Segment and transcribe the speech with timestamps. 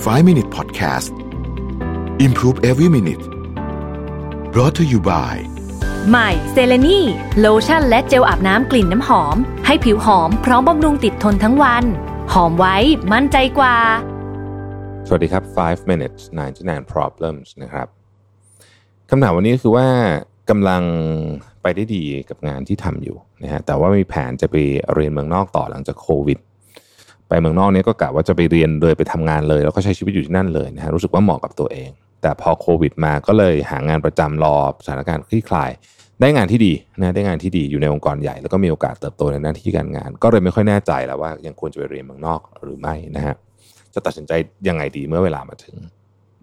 [0.00, 1.12] 5 Minute Podcast
[2.26, 3.24] Improve Every Minute
[4.52, 5.34] brought to you by
[6.08, 7.00] ใหม่เซเลนี
[7.40, 9.36] โลชั่นและเจลอาบน้ำกลิ่นน้ำหอม
[9.66, 11.84] ให้ผิวหอมพร้อมบำรุงติดทนทั้งวัน
[12.32, 12.76] หอมไว้
[13.12, 13.76] มั่นใจกว่า
[15.06, 16.20] สวัสดีครับ 5 minutes
[16.58, 17.86] 99 problems นะครับ
[19.10, 19.88] คำถามวันนี้คือว่า
[20.50, 20.82] กำลัง
[21.62, 24.56] ไปได้ดีกับงานที่ทำอยู่นะฮะแต่ว่ามีแผนจะไป
[24.94, 26.38] เรียนเมืองนอกต่อหลังจากโควิด
[27.30, 31.90] ไปเมืองนอกเนี้ก็กะว่าจะไปเรียนเลยไปทำงานเลย แล้วก็ใช้ชีวิตอยู่ที่นั่นเลยนะฮะรู้สึกว่าเหมาะกับตัวเอง
[32.22, 35.70] แต่พอโควิดมาก็เลยหางานประจำรอสถานการณ์คลี่คลาย
[36.20, 43.34] ได้งานที่ดีนะได้งานที่ดีอยู่ในองค์กรใหญ่ แล้วก็มีโอกาสเติบโตในหน้าที่การงาน ก็เลยไม่ค่อยแน่ใจแล้วว่ายังควรจะไปเรียนเมืองนอกหรือไม่นะฮะ
[43.94, 44.32] จะตัดสินใจ
[44.68, 45.76] ยังไงดีเมื่อเวลามาถึง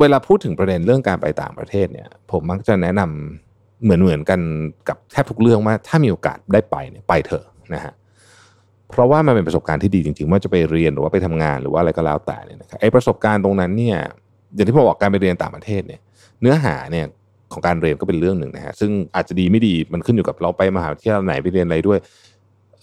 [0.00, 4.40] เวลาพูดถึงประเด็นเรื่องการไปต่างประเทศเนี่ย ผมมักจะแนะนำเหมือนเหมือนกัน
[4.88, 7.92] กับแทบทุกเรื่องว่าถ้ามีโอกาสได้ไปเนี่ยไปเถอะนะฮะ
[8.94, 13.96] เพราะว่ามันเป็นประสบการณ์ที่ดีจริงๆว่าจะไปเรียนหรือว่าไปทำงานหรือว่าอะไรก็แล้วแต่เนี่ยนะครับไอ้ประสบการณ์ตรงนั้นเนี่ย
[14.54, 16.00] อย่างที่ผมบอกการไปเรียนต่างประเทศเนี่ย
[16.40, 17.06] เนื้อหาเนี่ย
[17.52, 21.98] ของการเรียนก็เป็นเรื่องหนึ่งนะฮะซึ่งอาจจะดีไม่ดีมันขึ้นอยู่กับเราไปมหาวิทยาลัยไหนไปเรียนอะไรด้วย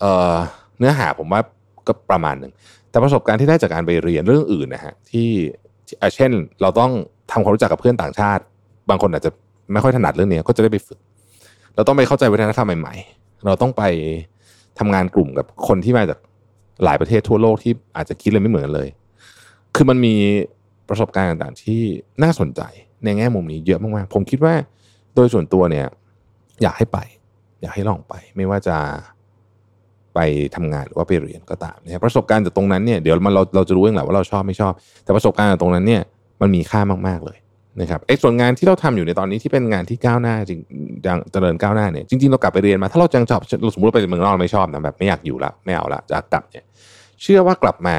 [0.00, 0.34] เอ่อ
[0.78, 1.40] เนื้อหาผมว่า
[1.86, 2.52] ก็ประมาณหนึ่ง
[2.90, 5.28] แต่ประสบการณ์ที่ได้จากการไปเรียนเรื่องอื่นนะฮะที่
[6.14, 6.30] เช่น
[6.62, 6.90] เราต้อง
[7.32, 8.42] ทำความรู้จักกับเพื่อนต่างชาติ
[8.90, 9.30] บางคนอาจจะ
[9.72, 10.98] ไม่ค่อยถนัดเรื่องนี้ก็จะได้ไปฝึก
[11.74, 13.82] เราต้องไปเข้าใจวัฒนธรรมใหม่ ๆ เราต้องไป
[14.80, 16.18] ทำงานกลุ่มกับคนที่มาจาก
[16.84, 18.88] หลายประเทศทั่วโลกที่อาจจะคิดเลยไม่เหมือนเลย
[19.74, 20.14] คือมันมี
[20.88, 21.80] ประสบการณ์ต่างๆ ที่
[22.22, 22.62] น่าสนใจ
[23.04, 24.54] ในแง่มุมนี้เยอะมากๆผมคิดว่า
[25.14, 25.86] โดยส่วนตัวเนี่ย
[26.62, 26.98] อยากให้ไป
[27.60, 28.76] อยากให้ลองไป ไม่ว่าจะ
[30.14, 30.18] ไป
[30.54, 34.72] ทำงานหรือว่าไปเรียนก็ตามนะครับประสบการณ์จากตรงนั้นเนี่ยเดี๋ยวมันเราเราจะรู้เองแหละว่าเราชอบไม่ชอบ
[35.04, 36.02] แต่ประสบการณ์จากตรงนั้นเนี่ย
[36.40, 37.38] มันมีค่ามากๆเลย
[37.80, 40.60] นะครับไอ้ส่วนงานที่เราทำอยู่ในตอนนี้ที่เป็นงานที่ก้าวหน้าจริง
[41.06, 46.64] ยังเจริญก้าวหน้าเนี่ยจริงๆเรากลับไปเรียนมาถ้าเราจังชอบเราสมมติเราไปเมืองนอกไม่ชอบนะแบบไม่อยากอยู่ละไม่เอาละจะกลับเนี่ย
[47.22, 47.96] เชื่อว่ากลับมา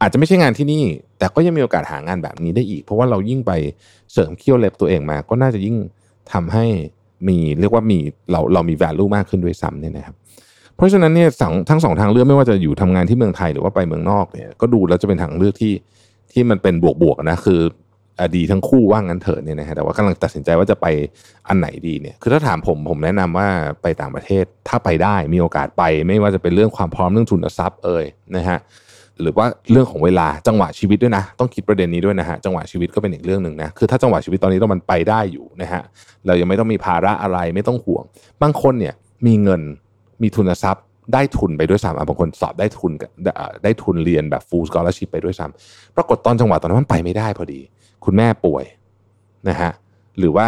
[0.00, 0.84] อาจจะไม่ใช่งานที่นี่
[1.18, 3.52] แต่ก็ยังมีโอกาสหางานแบบนี้ได้อีก เพราะว่าเรายิ่งไป
[4.12, 5.76] เสริมเคี่ยวเล็บตัวเองมา ก็น่าจะยิ่ง
[6.32, 6.66] ทำให้
[7.28, 7.98] มีเรียกว่ามี
[8.30, 10.14] เราเรามี value มากขึ้นด้วยซ้ำเนี่ยนะครับ
[10.76, 11.28] เพราะฉะนั้นเนี่ย
[11.70, 15.72] ทั้งสองทางเลือกไม่ว่าจะอยู่ทำงานที่เมืองไทยหรือว่าไปเมืองนอกเนี่ยก็ดูแล้วจะเป็นทางเลือกที่
[16.32, 17.60] ที่มันเป็นบวกๆนะคือ
[18.36, 20.86] ดีทั้งคู่ว่างั้นเถอะเนี่ยนะฮะแต่ว่ากำลังตัดสินใจว่าจะไป
[21.48, 23.48] อันไหนดีเนี่ยคือถ้าถามผมผมแนะนำว่า
[23.82, 28.04] ไปต่างประเทศถ้าไปได้มีโอกาสไป ไม่ว่าจะเป็นเรื่องความพร้อมเรื่องทุนทรัพย์เอ่ย
[28.36, 28.58] นะฮะ
[29.20, 35.82] หรือว่าเรื่องของเวลาจังหวะชีวิตด้วยนะ ต้องคิดประเด็นนี้ด้วยนะฮะจังหวะชีวิตก็เป็นอีกเรื่องหนึ่งนะคือถ้าจังหวะชีวิตตอนนี้เรามันไปได้อยู่นะฮะ
[36.26, 38.04] เรายังไม่ต้องมีภาระอะไรไม่ต้องห่วง
[38.42, 38.94] บางคนเนี่ย
[39.26, 39.62] มีเงิน
[40.22, 42.92] มีทุนทรัพย์ ได้ทุนไปด้วยซ้ำบางคนสอบได้ทุน
[43.64, 47.60] ได้ทุนเรียนแบบ full scholarship ไปด้วยซ้ำปรากฏตอนจังหวะตอนนั้นมันไปไม่ได้พอดี
[48.04, 48.64] คุณแม่ป่วย
[49.48, 49.72] นะฮะ
[50.18, 50.46] หรือว่า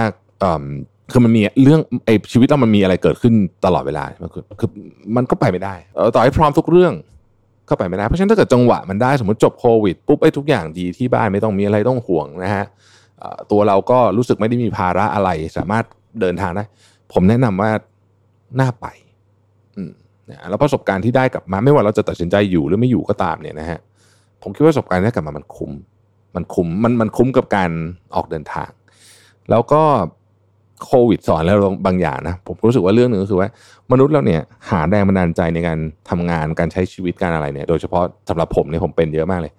[1.12, 3.34] คือมันมีเรื่องไอชีวิตเรามันมีอะไรเกิดขึ้น
[3.64, 4.70] ตลอดเวลาคือคือ
[5.16, 5.74] มันก็ไปไม่ได้
[6.14, 6.94] ต่อให้พร้อมทุกเรื่อง
[7.68, 12.64] ก็ไปไม่ได้เพราะฉะนั้นถ้าเกิดจังหวะมันได้สมมติจบโควิดปุ๊บไอ้ทุกอย่างดีที่บ้านไม่ต้องมีอะไรต้องห่วงนะฮะ
[13.50, 15.84] ตัวเราก็รู้สึกไม่ได้มีภาระอะไร สามารถ
[16.20, 16.64] เดินทางได้
[17.12, 17.70] ผมแนะนำว่า
[18.60, 18.86] น่าไป
[19.76, 19.90] อืม
[20.30, 23.78] นะแล้วประสบการณ์ที่ได้กลับมาไม่ว่าเราจะตัดสินใจอยู่หรือไม่อยู่ก็ตามเนี่ยนะฮะ
[24.42, 25.72] ผมคิดว่าประสบการณ์นี้กลับมามันคุ้ม
[26.36, 27.70] มันคุ้มมันมันคุ้มกับการ
[28.14, 28.70] ออกเดินทาง
[29.50, 29.82] แล้วก็
[30.84, 33.48] โควิดสอนแล้วบางอย่างนะผมรู้สึกว่าเรื่องหนึ่งก็คือว่า
[33.92, 35.78] มนุษย์เราเนี่ยหาแรงบันดาลใจในการ
[36.10, 39.52] ทำงานการใช้ชีวิตการอะไรเนี่ยโดยเฉพาะสำหรับผมเนี่ยผมเป็นเยอะมากเลย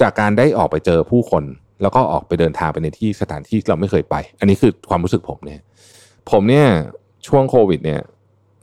[0.00, 1.44] จากการได้ออกไปเจอผู้คน
[1.82, 5.60] แล้วก็ออกไปเดินทางไปในที่สถานที่เราไม่เคยไป อันนี้คือความรู้สึกผมเนี่ย
[6.30, 6.66] ผมเนี่ย
[7.26, 8.00] ช่วงโควิดเนี่ย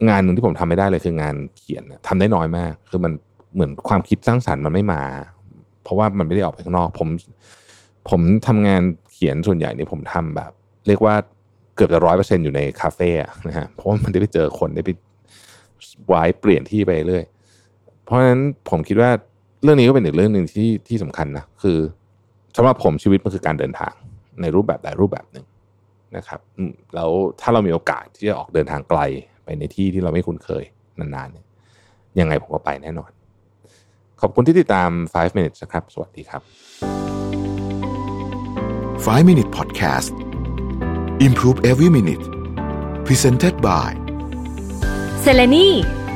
[0.08, 3.12] งานหนึ่งที่ผมทำไม่ได้เลยคืองานเขียนทำได้น้อยมาก คือมัน
[3.54, 5.04] เหมือนความคิดสร้างสรรค์มันไม่มา
[5.84, 7.08] เพราะว่ามันไม่ได้ออกไปข้างนอก ผม
[8.10, 8.82] ผมทำงาน
[9.14, 10.52] เขียนส่วนใหญ่เนี่ยผมทำแบบ
[10.88, 11.16] เรียกว่า
[11.76, 13.10] เกือบจะร้อยเปอร์เซ็นอยู่ในคาเฟ่
[13.48, 14.90] นะฮะเพราะว่ามันได้ไปเจอคนได้ไป
[16.12, 17.26] วายเปลี่ยนที่ไปเรื่อย
[18.04, 19.12] เพราะฉะนั้นผมคิดว่า
[19.64, 21.78] เรื่องนี้ก็เป็นอีกเรื่องหนึ่งที่ที่สำคัญนะคือ
[22.58, 23.94] สำหรับผมชีวิตมันคือการเดินทาง
[24.42, 25.46] ในรูปแบบใดรูปแบบหนึ่ง
[26.18, 26.40] นะครับ
[26.96, 27.10] แล้ว
[27.42, 29.00] ถ้าเรามีโอกาสที่จะออกเดินทางไกล
[29.50, 30.64] ไปในที่ที่เราไม่คุ้นเคย
[31.00, 31.46] นานๆเนี่ย
[32.20, 33.12] ยังไงผมก็ไปแน่นอน
[34.22, 36.42] ขอบคุณที่ติดตาม 5 minutes นะครับ สวัสดีครับ
[39.06, 40.12] 5 Minute Podcast
[41.28, 42.26] Improve Every Minute
[43.06, 43.90] Presented by
[45.22, 45.68] เซเลนี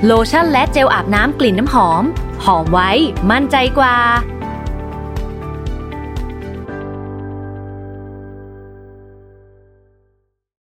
[0.06, 2.04] โลชั่นและเจลอาบน้ำกลิ่นน้ำหอม
[2.46, 2.92] หอมไว้
[3.32, 3.96] มั่นใจกว่า